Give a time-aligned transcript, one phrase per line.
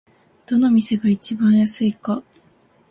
[0.47, 2.23] どの店が一番安いか